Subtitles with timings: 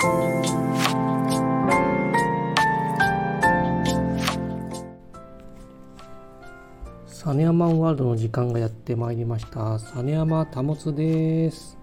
[0.00, 0.06] サ
[7.34, 9.78] ネヤマンワールドの時間がやってまいりました。
[9.78, 11.76] サネヤマタモツです。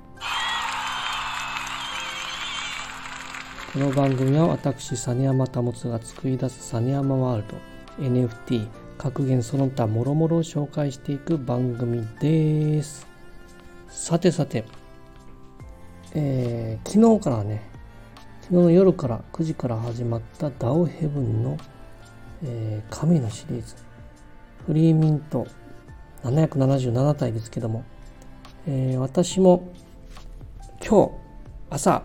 [3.72, 7.48] この番組は私、サネヤマタモツが作り出すサネヤマワール
[8.00, 13.06] ド、NFT、格言その他もろもろを紹介していく番組です。
[13.90, 14.66] さてさて、
[16.16, 17.77] えー昨日からね、
[18.48, 21.58] 昨日の夜から9時から始まった DAO ヘブンの、
[22.46, 23.76] えー神のシリーズ。
[24.66, 25.46] フリーミント。
[26.24, 27.84] 777体ですけども、
[28.66, 29.74] えー私も
[30.80, 31.12] 今日
[31.72, 32.04] 朝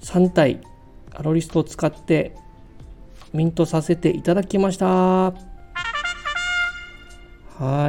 [0.00, 0.60] 3体
[1.14, 2.34] アロリストを使って
[3.32, 4.86] ミントさせていただきました。
[4.86, 5.32] は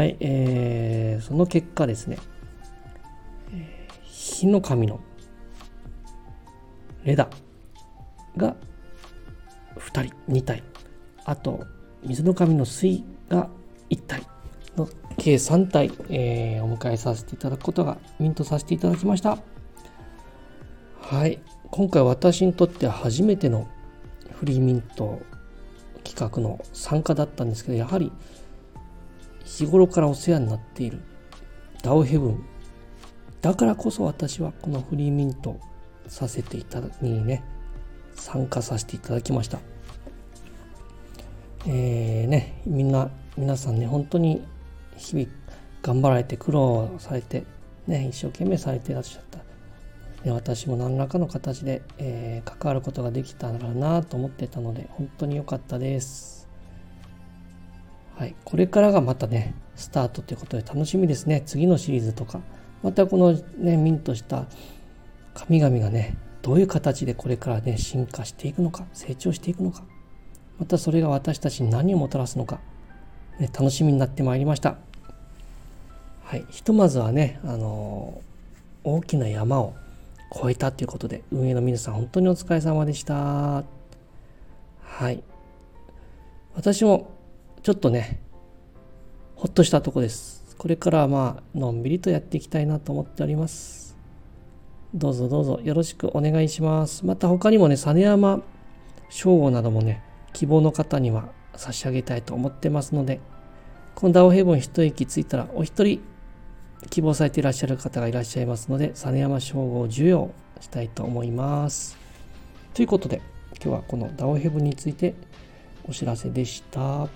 [0.03, 2.19] い、えーその結果ですね、
[3.51, 4.99] えー火の神の
[7.07, 7.29] レダ
[8.35, 8.53] が
[9.77, 10.61] 2人2体。
[11.23, 11.65] あと
[12.03, 13.49] 水の神の水が
[13.89, 14.23] 1体。
[14.75, 19.37] の計3体、えーお迎えさせていただくことがミントさせていただきました。
[20.99, 21.39] はい。
[21.71, 23.69] 今回私にとって初めての
[24.33, 25.21] フリーミント
[26.03, 28.11] 企画の参加だったんですけどやはり
[29.45, 30.99] 日頃からお世話になっている
[31.81, 32.45] ダオヘブン。
[33.41, 35.57] だからこそ私はこのフリーミント
[36.07, 37.43] させていただにね
[38.15, 39.59] 参加させていただきました
[41.69, 44.41] えーね、みんな、皆さんね、本当に
[44.95, 45.27] 日々
[45.81, 47.43] 頑張られて苦労されて、
[47.87, 49.39] ね、一生懸命されていらっしゃった。
[50.23, 56.47] で私も何らかの形で、えー関わることができたらなと思ってたので、本当に良かったです。
[58.15, 61.43] はい、これからがまたね、スタートということで楽しみですね。
[61.45, 62.39] 次のシリーズとか、
[62.81, 64.45] またこのね、ミントした
[65.37, 69.83] 神々がね、どういう形でこれからね、進化していくのか、成長していくのか。
[70.59, 72.59] またそれが私たちに何をもたらすのか、
[73.39, 74.77] ね、楽しみになってまいりました。
[76.23, 78.27] はい、ひとまずはね、あのー
[78.89, 79.73] 大きな山を
[80.33, 83.65] 越えたということで、運営の皆さん本当にお疲れ様でした。
[84.81, 85.21] はい。
[86.55, 87.11] 私も
[87.63, 88.21] ちょっとね、
[89.35, 90.55] ほっとしたとこです。
[90.57, 93.86] これからはまあ、のんびりとやっていきたいなと思っております。
[94.93, 97.05] どうぞどうぞよろしくお願いします。
[97.05, 98.41] また他にもね、実山
[99.09, 100.01] 称号などもね、
[100.33, 103.19] 希望の方には差し上げたいと思ってますので、
[103.95, 106.01] このダオヘブン一息ついたらお一人
[106.89, 110.31] 希望されていらっしゃる方がいらっしゃいますので、実山称号を授与
[110.61, 111.97] したいと思います。
[112.73, 113.21] ということで、
[113.61, 115.15] 今日はこのダオヘブンについて
[115.87, 116.79] お知らせでした。
[116.79, 117.09] は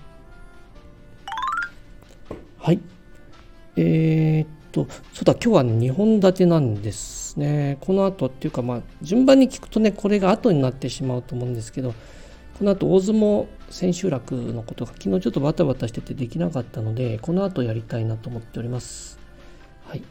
[2.72, 2.80] い。
[3.76, 7.78] えーっと、そうだ、今日はね、2本立てなんですね。
[7.80, 11.94] この後っていうか、まあ、順番に聞くとね、これが後になってしまうと思うんですけど、
[12.58, 19.18] この後大相撲千秋楽のことが昨日ちょっとバタバタしててできなかったので、この後やりたいなと思っております。
[19.86, 20.02] はい。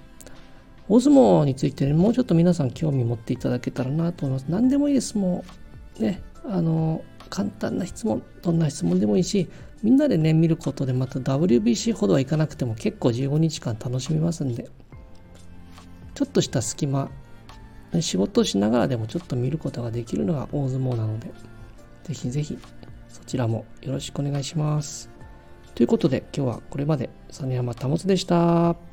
[0.89, 4.49] 大相撲についてね、もうちょっと皆さん興味持っていただけたらなと思います。
[4.49, 5.17] 何でもいいです。
[5.17, 5.45] も
[5.99, 9.49] う、ね、あの、簡単な質問、どんな質問でもいいし、
[9.81, 14.69] みんなでね、見ることでまた WBC ほどはいかなくても結構15日間楽しみますんで、
[16.13, 17.09] ちょっとした隙間、
[18.01, 21.31] 仕事しながらでもちょっと見ることができるのが大相撲なので、
[22.03, 22.59] ぜひぜひ
[23.07, 25.09] そちらもよろしくお願いします。
[25.73, 28.90] ということで今日はこれまで実山保でした。